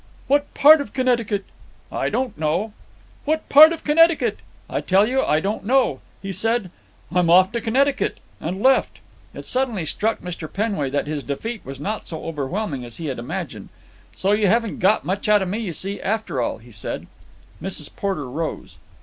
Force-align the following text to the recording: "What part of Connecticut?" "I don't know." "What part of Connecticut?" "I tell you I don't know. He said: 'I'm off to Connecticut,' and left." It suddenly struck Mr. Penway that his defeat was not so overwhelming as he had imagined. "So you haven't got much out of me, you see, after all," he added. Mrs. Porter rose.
"What 0.25 0.51
part 0.55 0.81
of 0.81 0.93
Connecticut?" 0.93 1.45
"I 1.91 2.09
don't 2.09 2.35
know." 2.35 2.73
"What 3.23 3.47
part 3.49 3.71
of 3.71 3.83
Connecticut?" 3.83 4.39
"I 4.67 4.81
tell 4.81 5.07
you 5.07 5.21
I 5.23 5.39
don't 5.39 5.63
know. 5.63 5.99
He 6.23 6.33
said: 6.33 6.71
'I'm 7.13 7.29
off 7.29 7.51
to 7.51 7.61
Connecticut,' 7.61 8.17
and 8.39 8.63
left." 8.63 8.97
It 9.35 9.45
suddenly 9.45 9.85
struck 9.85 10.19
Mr. 10.21 10.51
Penway 10.51 10.89
that 10.89 11.05
his 11.05 11.21
defeat 11.21 11.63
was 11.63 11.79
not 11.79 12.07
so 12.07 12.23
overwhelming 12.25 12.83
as 12.83 12.97
he 12.97 13.05
had 13.09 13.19
imagined. 13.19 13.69
"So 14.15 14.31
you 14.31 14.47
haven't 14.47 14.79
got 14.79 15.05
much 15.05 15.29
out 15.29 15.43
of 15.43 15.49
me, 15.49 15.59
you 15.59 15.71
see, 15.73 16.01
after 16.01 16.41
all," 16.41 16.57
he 16.57 16.73
added. 16.83 17.05
Mrs. 17.61 17.95
Porter 17.95 18.27
rose. 18.27 18.77